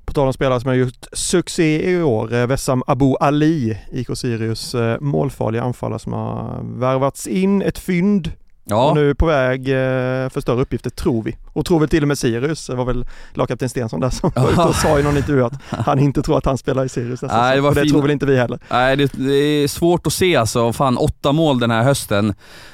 På 0.06 0.13
tal 0.13 0.28
om 0.28 0.34
spelare 0.34 0.60
som 0.60 0.68
har 0.68 0.75
gjort 0.75 1.07
succé 1.13 1.92
i 1.92 2.02
år, 2.02 2.28
Vessam 2.28 2.48
Wessam 2.48 2.84
Abu 2.88 3.16
Ali, 3.19 3.78
IK 3.92 4.07
Sirius 4.18 4.75
eh, 4.75 5.00
målfarliga 5.02 5.63
anfallare 5.63 6.00
som 6.00 6.13
har 6.13 6.62
värvats 6.63 7.28
in, 7.28 7.62
ett 7.62 7.78
fynd 7.78 8.31
Ja. 8.67 8.89
Och 8.89 8.95
nu 8.95 9.09
är 9.09 9.13
på 9.13 9.25
väg 9.25 9.69
eh, 9.69 10.29
för 10.29 10.41
större 10.41 10.62
uppgifter 10.62 10.89
tror 10.89 11.23
vi. 11.23 11.38
Och 11.53 11.65
tror 11.65 11.79
väl 11.79 11.89
till 11.89 12.01
och 12.01 12.07
med 12.07 12.17
Sirius, 12.17 12.67
det 12.67 12.75
var 12.75 12.85
väl 12.85 13.06
lagkapten 13.33 13.69
Stensson 13.69 14.00
där 14.00 14.09
som 14.09 14.31
var 14.35 14.51
ute 14.51 14.62
och 14.62 14.75
sa 14.85 15.00
i 15.00 15.03
någon 15.03 15.17
intervju 15.17 15.44
att 15.44 15.53
han 15.69 16.00
inte 16.00 16.21
tror 16.21 16.38
att 16.38 16.45
han 16.45 16.57
spelar 16.57 16.85
i 16.85 16.89
Sirius 16.89 17.21
nästa 17.21 17.41
Nej, 17.41 17.56
det, 17.56 17.62
var 17.62 17.75
det 17.75 17.89
tror 17.89 18.01
väl 18.01 18.12
inte 18.12 18.25
vi 18.25 18.38
heller. 18.38 18.60
Nej 18.69 18.95
det, 18.95 19.12
det, 19.13 19.34
är 19.34 19.67
svårt 19.67 20.07
att 20.07 20.13
se 20.13 20.36
alltså, 20.36 20.74
fan 20.74 20.98
åtta 20.98 21.31
mål 21.31 21.60
den 21.60 21.72
här 21.72 21.84
hösten 21.84 22.34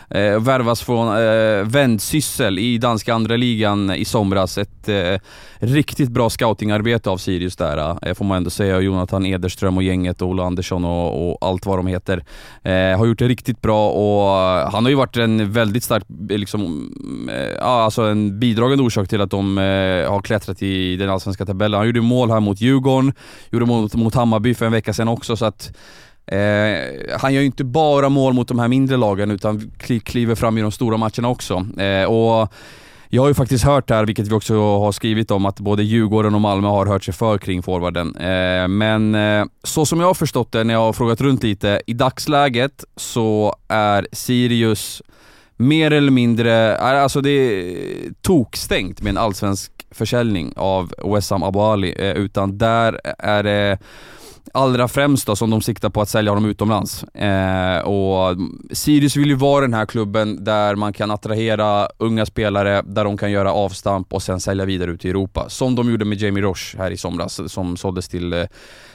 eh, 0.09 0.39
värvas 0.39 0.81
från 0.81 1.07
eh, 1.07 1.65
Vendsyssel 1.65 2.59
i 2.59 2.77
danska 2.77 3.13
andra 3.13 3.35
ligan 3.35 3.91
i 3.91 4.05
somras. 4.05 4.57
Ett 4.57 4.89
eh, 4.89 5.19
riktigt 5.59 6.09
bra 6.09 6.29
scoutingarbete 6.29 7.09
av 7.09 7.17
Sirius 7.17 7.55
där, 7.55 7.97
eh, 8.01 8.13
får 8.13 8.25
man 8.25 8.37
ändå 8.37 8.49
säga. 8.49 8.79
Jonathan 8.79 9.25
Ederström 9.25 9.77
och 9.77 9.83
gänget, 9.83 10.21
och 10.21 10.27
Ola 10.27 10.43
Andersson 10.43 10.85
och, 10.85 11.31
och 11.31 11.49
allt 11.49 11.65
vad 11.65 11.79
de 11.79 11.87
heter, 11.87 12.23
eh, 12.63 12.97
har 12.97 13.05
gjort 13.05 13.19
det 13.19 13.27
riktigt 13.27 13.61
bra 13.61 13.89
och 13.89 14.71
han 14.71 14.85
har 14.85 14.89
ju 14.89 14.95
varit 14.95 15.17
en 15.17 15.51
väldigt 15.51 15.80
starkt, 15.83 16.05
eh, 16.29 16.37
liksom, 16.37 16.61
mm, 16.61 17.29
eh, 17.29 17.67
ah, 17.67 17.83
alltså 17.83 18.01
en 18.01 18.39
bidragande 18.39 18.83
orsak 18.83 19.09
till 19.09 19.21
att 19.21 19.31
de 19.31 19.57
eh, 19.57 20.11
har 20.11 20.21
klättrat 20.21 20.63
i 20.63 20.95
den 20.95 21.09
allsvenska 21.09 21.45
tabellen. 21.45 21.77
Han 21.77 21.87
gjorde 21.87 22.01
mål 22.01 22.31
här 22.31 22.39
mot 22.39 22.61
Djurgården, 22.61 23.13
gjorde 23.49 23.65
mål 23.65 23.81
mot, 23.81 23.95
mot 23.95 24.15
Hammarby 24.15 24.53
för 24.53 24.65
en 24.65 24.71
vecka 24.71 24.93
sedan 24.93 25.07
också 25.07 25.35
så 25.35 25.45
att 25.45 25.71
Eh, 26.25 27.17
han 27.19 27.33
gör 27.33 27.41
ju 27.41 27.45
inte 27.45 27.63
bara 27.63 28.09
mål 28.09 28.33
mot 28.33 28.47
de 28.47 28.59
här 28.59 28.67
mindre 28.67 28.97
lagen 28.97 29.31
utan 29.31 29.71
kliver 30.03 30.35
fram 30.35 30.57
i 30.57 30.61
de 30.61 30.71
stora 30.71 30.97
matcherna 30.97 31.29
också. 31.29 31.65
Eh, 31.77 32.03
och 32.03 32.53
jag 33.09 33.21
har 33.21 33.27
ju 33.27 33.33
faktiskt 33.33 33.63
hört 33.63 33.89
här, 33.89 34.05
vilket 34.05 34.27
vi 34.27 34.33
också 34.33 34.55
har 34.55 34.91
skrivit 34.91 35.31
om, 35.31 35.45
att 35.45 35.59
både 35.59 35.83
Djurgården 35.83 36.35
och 36.35 36.41
Malmö 36.41 36.67
har 36.67 36.85
hört 36.85 37.03
sig 37.03 37.13
för 37.13 37.37
kring 37.37 37.63
forwarden. 37.63 38.15
Eh, 38.15 38.67
men 38.67 39.15
eh, 39.15 39.45
så 39.63 39.85
som 39.85 39.99
jag 39.99 40.07
har 40.07 40.13
förstått 40.13 40.51
det 40.51 40.63
när 40.63 40.73
jag 40.73 40.81
har 40.81 40.93
frågat 40.93 41.21
runt 41.21 41.43
lite, 41.43 41.81
i 41.87 41.93
dagsläget 41.93 42.83
så 42.95 43.55
är 43.67 44.07
Sirius 44.11 45.01
mer 45.61 45.91
eller 45.91 46.11
mindre, 46.11 46.77
alltså 46.77 47.21
det 47.21 47.29
är 47.29 48.13
tokstängt 48.21 49.01
med 49.01 49.09
en 49.09 49.17
allsvensk 49.17 49.71
försäljning 49.91 50.53
av 50.55 50.93
Wessam 51.13 51.43
Abouali, 51.43 51.93
eh, 51.97 52.11
utan 52.11 52.57
där 52.57 52.99
är 53.17 53.43
det 53.43 53.77
allra 54.53 54.87
främst 54.87 55.27
då 55.27 55.35
som 55.35 55.49
de 55.49 55.61
siktar 55.61 55.89
på 55.89 56.01
att 56.01 56.09
sälja 56.09 56.31
honom 56.31 56.49
utomlands. 56.49 57.03
Eh, 57.03 57.79
och 57.79 58.37
Sirius 58.71 59.15
vill 59.15 59.29
ju 59.29 59.35
vara 59.35 59.61
den 59.61 59.73
här 59.73 59.85
klubben 59.85 60.43
där 60.43 60.75
man 60.75 60.93
kan 60.93 61.11
attrahera 61.11 61.87
unga 61.97 62.25
spelare, 62.25 62.81
där 62.85 63.03
de 63.03 63.17
kan 63.17 63.31
göra 63.31 63.53
avstamp 63.53 64.13
och 64.13 64.23
sen 64.23 64.39
sälja 64.39 64.65
vidare 64.65 64.91
ut 64.91 65.05
i 65.05 65.09
Europa. 65.09 65.49
Som 65.49 65.75
de 65.75 65.91
gjorde 65.91 66.05
med 66.05 66.21
Jamie 66.21 66.43
Roche 66.43 66.77
här 66.77 66.91
i 66.91 66.97
somras, 66.97 67.51
som 67.51 67.77
såldes 67.77 68.07
till 68.07 68.33
eh, 68.33 68.45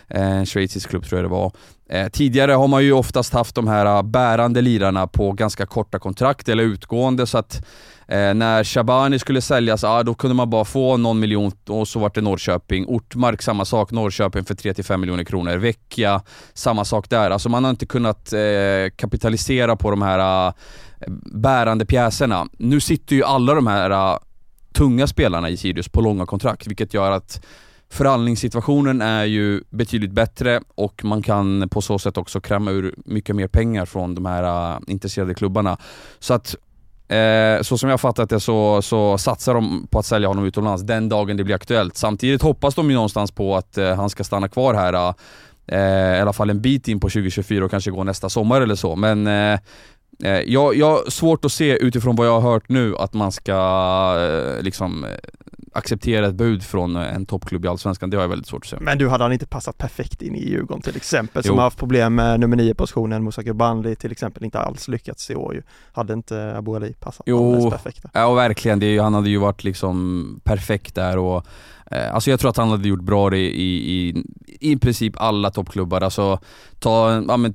en 0.09 0.47
schweizisk 0.47 0.91
klubb 0.91 1.05
tror 1.05 1.19
jag 1.19 1.25
det 1.25 1.35
var. 1.35 1.53
Eh, 1.89 2.09
tidigare 2.09 2.53
har 2.53 2.69
man 2.69 2.85
ju 2.85 2.93
oftast 2.93 3.33
haft 3.33 3.55
de 3.55 3.69
här 3.69 3.87
ah, 3.87 4.03
bärande 4.03 4.61
lirarna 4.61 5.07
på 5.07 5.33
ganska 5.33 5.67
korta 5.67 5.99
kontrakt 5.99 6.49
eller 6.49 6.63
utgående 6.63 7.27
så 7.27 7.39
att 7.39 7.67
eh, 8.09 8.35
när 8.35 8.65
Shabani 8.65 9.19
skulle 9.19 9.41
säljas, 9.41 9.85
ah, 9.85 10.03
då 10.03 10.15
kunde 10.15 10.35
man 10.35 10.51
bara 10.51 10.65
få 10.65 10.97
någon 10.97 11.21
miljon 11.21 11.53
och 11.69 11.89
så 11.89 11.99
var 11.99 12.11
det 12.15 12.21
Norrköping. 12.21 12.87
Ortmark 12.87 13.43
samma 13.43 13.65
sak, 13.65 13.91
Norrköping 13.91 14.45
för 14.45 14.55
3-5 14.55 14.97
miljoner 14.97 15.25
kronor. 15.25 15.57
Vecchia, 15.57 16.23
samma 16.55 16.85
sak 16.85 17.11
där. 17.11 17.31
Alltså 17.31 17.49
man 17.49 17.65
har 17.65 17.71
inte 17.71 17.87
kunnat 17.87 18.33
eh, 18.33 18.41
kapitalisera 18.97 19.77
på 19.77 19.91
de 19.91 20.03
här 20.03 20.19
ah, 20.19 20.53
bärande 21.33 21.87
pjäserna. 21.87 22.47
Nu 22.59 22.81
sitter 22.81 23.17
ju 23.17 23.25
alla 23.25 23.55
de 23.55 23.67
här 23.67 23.91
ah, 23.91 24.21
tunga 24.73 25.07
spelarna 25.07 25.51
i 25.51 25.57
Sirius 25.57 25.89
på 25.89 26.01
långa 26.01 26.27
kontrakt, 26.27 26.67
vilket 26.67 26.95
gör 26.95 27.11
att 27.11 27.41
Förhandlingssituationen 27.91 29.03
är 29.03 29.25
ju 29.25 29.63
betydligt 29.71 30.11
bättre 30.13 30.61
och 30.75 31.05
man 31.05 31.23
kan 31.23 31.69
på 31.69 31.83
så 31.83 31.99
sätt 31.99 32.17
också 32.17 32.41
kräma 32.41 32.71
ur 32.71 32.95
mycket 33.05 33.37
mer 33.37 33.49
pengar 33.49 33.85
från 33.85 34.15
de 34.15 34.27
här 34.27 34.73
äh, 34.75 34.81
intresserade 34.87 35.35
klubbarna. 35.35 35.79
Så 36.19 36.35
att 36.35 36.57
Eh, 37.09 37.63
så 37.63 37.79
som 37.79 37.91
jag 37.91 38.01
fattat 38.01 38.31
det 38.31 38.41
så, 38.41 38.83
så 38.83 39.19
satsar 39.19 39.55
de 39.55 39.87
på 39.91 39.99
att 39.99 40.07
sälja 40.07 40.29
honom 40.29 40.45
utomlands 40.45 40.83
den 40.83 41.09
dagen 41.09 41.37
det 41.37 41.45
blir 41.45 41.55
aktuellt. 41.55 41.97
Samtidigt 41.97 42.43
hoppas 42.43 42.75
de 42.75 42.91
ju 42.91 42.95
någonstans 42.95 43.33
på 43.33 43.57
att 43.57 43.79
eh, 43.79 43.95
han 43.95 44.11
ska 44.11 44.25
stanna 44.25 44.49
kvar 44.49 44.75
här 44.75 44.93
äh, 44.93 45.15
eh, 45.67 46.19
i 46.19 46.21
alla 46.21 46.33
fall 46.33 46.51
en 46.51 46.61
bit 46.61 46.89
in 46.89 47.01
på 47.01 47.09
2024 47.09 47.65
och 47.65 47.71
kanske 47.71 47.91
gå 47.91 48.05
nästa 48.05 48.29
sommar 48.29 48.61
eller 48.61 48.75
så. 48.75 48.97
Men 48.97 49.27
eh, 49.27 49.59
jag, 50.47 50.77
jag 50.77 50.91
har 50.91 51.11
svårt 51.11 51.45
att 51.45 51.53
se 51.53 51.85
utifrån 51.85 52.17
vad 52.17 52.27
jag 52.27 52.41
har 52.41 52.53
hört 52.53 52.69
nu 52.69 52.97
att 52.97 53.15
man 53.15 53.33
ska 53.33 53.53
eh, 54.19 54.63
liksom 54.63 55.07
acceptera 55.77 56.27
ett 56.27 56.35
bud 56.35 56.63
från 56.63 56.97
en 56.97 57.27
toppklubb 57.27 57.65
i 57.65 57.69
Allsvenskan, 57.69 58.11
det 58.11 58.17
har 58.17 58.25
jag 58.25 58.29
väldigt 58.29 58.47
svårt 58.47 58.65
att 58.65 58.69
se. 58.69 58.77
Men 58.81 58.99
du, 58.99 59.09
hade 59.09 59.25
han 59.25 59.33
inte 59.33 59.47
passat 59.47 59.79
perfekt 59.79 60.23
in 60.23 60.35
i 60.35 60.49
Djurgården 60.49 60.83
till 60.83 60.97
exempel, 60.97 61.43
som 61.43 61.55
jo. 61.55 61.57
har 61.57 61.63
haft 61.63 61.79
problem 61.79 62.15
med 62.15 62.41
nummer 62.41 62.57
nio 62.57 62.75
positionen, 62.75 63.25
Moussa 63.25 63.43
Kubandi 63.43 63.97
till 63.97 64.13
exempel, 64.13 64.45
inte 64.45 64.59
alls 64.59 64.89
lyckats 64.89 65.31
i 65.31 65.35
år 65.35 65.55
ju. 65.55 65.63
Hade 65.93 66.13
inte 66.13 66.57
Abu 66.57 66.77
Ali 66.77 66.93
passat 66.93 67.23
jo, 67.27 67.71
perfekt? 67.71 68.05
Ja, 68.13 68.35
verkligen. 68.35 68.79
Det 68.79 68.99
han 68.99 69.15
hade 69.15 69.31
ju 69.31 69.39
varit 69.39 69.65
liksom 69.65 70.41
perfekt 70.45 70.95
där 70.95 71.19
och 71.19 71.47
eh, 71.91 72.15
Alltså 72.15 72.31
jag 72.31 72.41
tror 72.41 72.51
att 72.51 72.57
han 72.57 72.69
hade 72.69 72.89
gjort 72.89 73.03
bra 73.03 73.31
det 73.31 73.39
i, 73.39 73.93
i, 73.93 74.25
i 74.61 74.77
princip 74.77 75.15
alla 75.17 75.51
toppklubbar. 75.51 76.01
Alltså 76.01 76.41
ta, 76.79 77.23
ja 77.29 77.37
men 77.37 77.55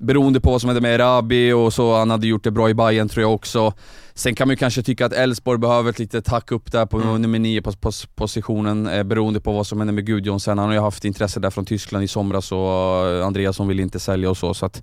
beroende 0.00 0.40
på 0.40 0.50
vad 0.50 0.60
som 0.60 0.68
hände 0.68 0.80
med 0.80 0.94
Erabi 0.94 1.52
och 1.52 1.72
så, 1.72 1.96
han 1.96 2.10
hade 2.10 2.26
gjort 2.26 2.44
det 2.44 2.50
bra 2.50 2.70
i 2.70 2.74
Bayern 2.74 3.08
tror 3.08 3.22
jag 3.22 3.34
också. 3.34 3.72
Sen 4.14 4.34
kan 4.34 4.48
man 4.48 4.52
ju 4.52 4.56
kanske 4.56 4.82
tycka 4.82 5.06
att 5.06 5.12
Elfsborg 5.12 5.58
behöver 5.58 5.90
ett 5.90 5.98
litet 5.98 6.28
hack 6.28 6.52
upp 6.52 6.72
där 6.72 6.86
på 6.86 6.96
mm. 6.96 7.22
nummer 7.22 7.38
9 7.38 7.62
på, 7.62 7.72
på, 7.72 7.90
positionen, 8.14 8.86
eh, 8.86 9.02
beroende 9.02 9.40
på 9.40 9.52
vad 9.52 9.66
som 9.66 9.78
händer 9.78 9.94
med 9.94 10.06
Gudjonsen. 10.06 10.58
Han 10.58 10.68
har 10.68 10.74
ju 10.74 10.80
haft 10.80 11.04
intresse 11.04 11.40
där 11.40 11.50
från 11.50 11.64
Tyskland 11.64 12.04
i 12.04 12.08
somras 12.08 12.52
och 12.52 12.58
eh, 13.08 13.26
Andreasson 13.26 13.68
vill 13.68 13.80
inte 13.80 13.98
sälja 13.98 14.30
och 14.30 14.36
så. 14.36 14.54
så 14.54 14.66
att 14.66 14.82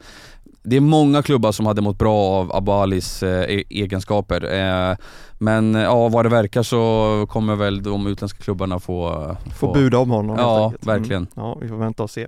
det 0.63 0.75
är 0.75 0.81
många 0.81 1.23
klubbar 1.23 1.51
som 1.51 1.65
hade 1.65 1.81
mått 1.81 1.97
bra 1.97 2.15
av 2.15 2.55
Abalis 2.55 3.23
eh, 3.23 3.43
e 3.43 3.63
egenskaper. 3.69 4.53
Eh, 4.53 4.97
men 5.37 5.73
ja, 5.73 6.07
vad 6.07 6.25
det 6.25 6.29
verkar 6.29 6.63
så 6.63 7.25
kommer 7.29 7.55
väl 7.55 7.83
de 7.83 8.07
utländska 8.07 8.43
klubbarna 8.43 8.79
få... 8.79 9.35
Få, 9.45 9.67
få 9.67 9.73
buda 9.73 9.97
om 9.97 10.09
honom 10.09 10.35
Ja, 10.39 10.73
verkligen. 10.81 11.21
Mm. 11.21 11.27
Ja, 11.35 11.57
vi 11.61 11.67
får 11.67 11.77
vänta 11.77 12.03
och 12.03 12.09
se. 12.09 12.27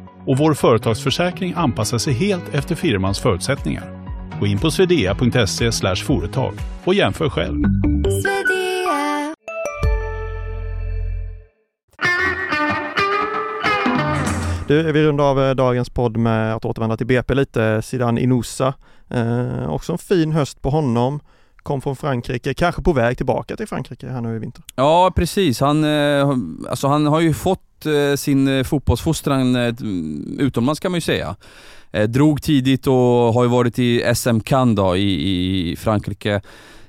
och 0.27 0.37
vår 0.37 0.53
företagsförsäkring 0.53 1.53
anpassar 1.55 1.97
sig 1.97 2.13
helt 2.13 2.53
efter 2.53 2.75
firmans 2.75 3.19
förutsättningar. 3.19 3.83
Gå 4.39 4.47
in 4.47 4.59
på 4.59 4.71
swedea.se 4.71 5.95
företag 5.95 6.53
och 6.83 6.93
jämför 6.93 7.29
själv. 7.29 7.63
Du, 14.67 14.91
vi 14.91 15.03
rundar 15.03 15.23
av 15.23 15.41
eh, 15.41 15.55
dagens 15.55 15.89
podd 15.89 16.17
med 16.17 16.55
att 16.55 16.65
återvända 16.65 16.97
till 16.97 17.07
BP 17.07 17.33
lite. 17.33 17.81
Sidan 17.81 18.17
Inusa. 18.17 18.73
Eh, 19.09 19.69
också 19.69 19.91
en 19.91 19.97
fin 19.97 20.31
höst 20.31 20.61
på 20.61 20.69
honom. 20.69 21.19
Kom 21.63 21.81
från 21.81 21.95
Frankrike, 21.95 22.53
kanske 22.53 22.81
på 22.81 22.93
väg 22.93 23.17
tillbaka 23.17 23.57
till 23.57 23.67
Frankrike 23.67 24.09
här 24.09 24.21
nu 24.21 24.35
i 24.35 24.39
vinter. 24.39 24.63
Ja 24.75 25.11
precis, 25.15 25.59
han, 25.59 25.83
eh, 25.83 26.29
alltså, 26.69 26.87
han 26.87 27.05
har 27.05 27.19
ju 27.19 27.33
fått 27.33 27.85
eh, 27.85 28.15
sin 28.15 28.47
eh, 28.47 28.63
fotbollsfostran 28.63 29.55
utomlands 30.39 30.79
kan 30.79 30.91
man 30.91 30.97
ju 30.97 31.01
säga. 31.01 31.35
Drog 32.07 32.41
tidigt 32.41 32.87
och 32.87 32.93
har 32.93 33.43
ju 33.43 33.49
varit 33.49 33.79
i 33.79 34.13
SM 34.15 34.39
Cannes 34.39 34.75
då, 34.75 34.95
i, 34.97 35.71
i 35.71 35.75
Frankrike. 35.75 36.41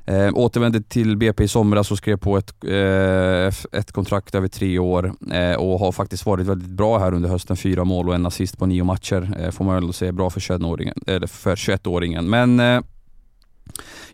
Eh, 0.04 0.30
återvände 0.34 0.82
till 0.82 1.16
BP 1.16 1.44
i 1.44 1.48
somras 1.48 1.90
och 1.90 1.98
skrev 1.98 2.16
på 2.16 2.36
ett, 2.36 2.54
eh, 2.64 3.78
ett 3.80 3.92
kontrakt 3.92 4.34
över 4.34 4.48
tre 4.48 4.78
år 4.78 5.12
eh, 5.32 5.54
och 5.54 5.78
har 5.78 5.92
faktiskt 5.92 6.26
varit 6.26 6.46
väldigt 6.46 6.70
bra 6.70 6.98
här 6.98 7.14
under 7.14 7.28
hösten. 7.28 7.56
Fyra 7.56 7.84
mål 7.84 8.08
och 8.08 8.14
en 8.14 8.26
assist 8.26 8.58
på 8.58 8.66
nio 8.66 8.84
matcher. 8.84 9.36
Eh, 9.40 9.50
får 9.50 9.64
man 9.64 9.74
väl 9.74 9.92
säga 9.92 10.12
bra 10.12 10.30
för 10.30 10.40
21-åringen. 10.40 11.26
För 11.26 11.56
21-åringen. 11.56 12.22
Men 12.22 12.60
eh, 12.60 12.80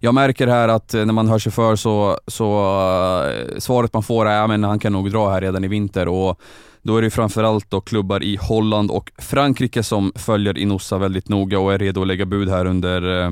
jag 0.01 0.15
märker 0.15 0.47
här 0.47 0.69
att 0.69 0.95
eh, 0.95 1.05
när 1.05 1.13
man 1.13 1.29
hör 1.29 1.39
sig 1.39 1.53
för 1.53 1.77
så, 1.77 2.19
så 2.27 2.61
uh, 3.25 3.59
svaret 3.59 3.93
man 3.93 4.03
får 4.03 4.27
är 4.27 4.43
att 4.43 4.61
han 4.61 4.79
kan 4.79 4.93
nog 4.93 5.11
dra 5.11 5.31
här 5.31 5.41
redan 5.41 5.65
i 5.65 5.69
vinter 5.69 6.09
och 6.09 6.41
då 6.83 6.97
är 6.97 7.03
det 7.03 7.11
framförallt 7.11 7.71
då 7.71 7.81
klubbar 7.81 8.23
i 8.23 8.39
Holland 8.41 8.91
och 8.91 9.13
Frankrike 9.19 9.83
som 9.83 10.13
följer 10.17 10.59
Inossa 10.59 10.99
väldigt 10.99 11.29
noga 11.29 11.59
och 11.59 11.75
är 11.75 11.79
redo 11.79 12.01
att 12.01 12.07
lägga 12.07 12.27
bud 12.27 12.49
här 12.49 12.65
under 12.65 13.25
eh, 13.25 13.31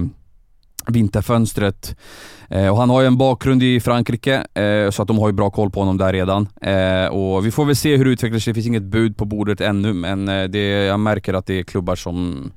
vinterfönstret. 0.86 1.96
Eh, 2.50 2.68
och 2.68 2.76
han 2.76 2.90
har 2.90 3.00
ju 3.00 3.06
en 3.06 3.16
bakgrund 3.16 3.62
i 3.62 3.80
Frankrike, 3.80 4.46
eh, 4.54 4.90
så 4.90 5.02
att 5.02 5.08
de 5.08 5.18
har 5.18 5.28
ju 5.28 5.32
bra 5.32 5.50
koll 5.50 5.70
på 5.70 5.80
honom 5.80 5.98
där 5.98 6.12
redan. 6.12 6.48
Eh, 6.62 7.06
och 7.06 7.46
vi 7.46 7.50
får 7.50 7.64
väl 7.64 7.76
se 7.76 7.96
hur 7.96 8.04
det 8.04 8.10
utvecklar 8.10 8.38
sig. 8.38 8.50
Det 8.50 8.54
finns 8.54 8.66
inget 8.66 8.82
bud 8.82 9.16
på 9.16 9.24
bordet 9.24 9.60
ännu, 9.60 9.92
men 9.92 10.26
det, 10.26 10.84
jag 10.84 11.00
märker 11.00 11.34
att 11.34 11.46
det 11.46 11.58
är 11.58 11.62
klubbar 11.62 11.96
som 11.96 12.50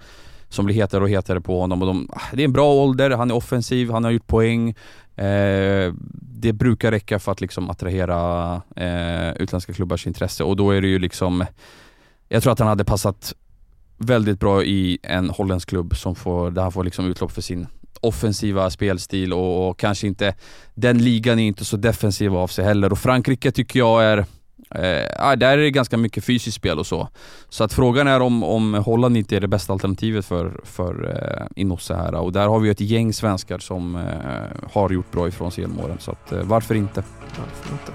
som 0.49 0.65
blir 0.65 0.75
hetare 0.75 1.03
och 1.03 1.09
hetare 1.09 1.41
på 1.41 1.59
honom. 1.59 1.81
Och 1.81 1.87
de, 1.87 2.09
ah, 2.13 2.21
det 2.33 2.41
är 2.41 2.45
en 2.45 2.53
bra 2.53 2.73
ålder, 2.73 3.09
han 3.09 3.31
är 3.31 3.35
offensiv, 3.35 3.91
han 3.91 4.03
har 4.03 4.11
gjort 4.11 4.27
poäng. 4.27 4.69
Eh, 5.15 5.93
det 6.41 6.53
brukar 6.53 6.91
räcka 6.91 7.19
för 7.19 7.31
att 7.31 7.41
liksom 7.41 7.69
attrahera 7.69 8.53
eh, 8.75 9.31
utländska 9.31 9.73
klubbars 9.73 10.07
intresse 10.07 10.43
och 10.43 10.55
då 10.55 10.71
är 10.71 10.81
det 10.81 10.87
ju 10.87 10.99
liksom, 10.99 11.45
jag 12.29 12.43
tror 12.43 12.53
att 12.53 12.59
han 12.59 12.67
hade 12.67 12.85
passat 12.85 13.33
väldigt 13.97 14.39
bra 14.39 14.63
i 14.63 14.97
en 15.03 15.29
holländsk 15.29 15.69
klubb 15.69 15.97
som 15.97 16.15
får, 16.15 16.51
där 16.51 16.61
han 16.61 16.71
får 16.71 16.83
liksom 16.83 17.05
utlopp 17.05 17.31
för 17.31 17.41
sin 17.41 17.67
offensiva 18.01 18.69
spelstil 18.69 19.33
och, 19.33 19.69
och 19.69 19.79
kanske 19.79 20.07
inte, 20.07 20.33
den 20.73 20.97
ligan 20.97 21.39
är 21.39 21.47
inte 21.47 21.65
så 21.65 21.77
defensiv 21.77 22.35
av 22.35 22.47
sig 22.47 22.65
heller 22.65 22.91
och 22.91 22.99
Frankrike 22.99 23.51
tycker 23.51 23.79
jag 23.79 24.03
är 24.03 24.25
Eh, 24.75 25.37
där 25.37 25.57
är 25.57 25.57
det 25.57 25.71
ganska 25.71 25.97
mycket 25.97 26.23
fysiskt 26.23 26.57
spel 26.57 26.79
och 26.79 26.87
så. 26.87 27.09
Så 27.49 27.63
att 27.63 27.73
frågan 27.73 28.07
är 28.07 28.19
om, 28.19 28.43
om 28.43 28.73
Holland 28.73 29.17
inte 29.17 29.35
är 29.35 29.39
det 29.39 29.47
bästa 29.47 29.73
alternativet 29.73 30.25
för, 30.25 30.61
för 30.63 31.15
eh, 31.15 31.61
Inosse 31.61 31.93
här. 31.93 32.15
Och 32.15 32.31
där 32.31 32.47
har 32.47 32.59
vi 32.59 32.69
ett 32.69 32.81
gäng 32.81 33.13
svenskar 33.13 33.59
som 33.59 33.95
eh, 33.95 34.71
har 34.73 34.89
gjort 34.89 35.11
bra 35.11 35.27
ifrån 35.27 35.51
sig 35.51 35.63
genom 35.63 35.79
åren. 35.79 35.97
Så 35.99 36.11
att, 36.11 36.31
eh, 36.31 36.39
varför 36.43 36.75
inte? 36.75 37.03
Varför 37.37 37.71
inte? 37.71 37.91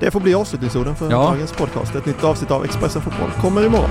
Det 0.00 0.10
får 0.10 0.20
bli 0.20 0.34
avslutningsorden 0.34 0.96
för 0.96 1.10
ja. 1.10 1.22
dagens 1.22 1.52
podcast. 1.52 1.94
Ett 1.94 2.06
nytt 2.06 2.24
avsnitt 2.24 2.50
av 2.50 2.64
Expressen 2.64 3.02
Fotboll 3.02 3.30
kommer 3.30 3.66
imorgon. 3.66 3.90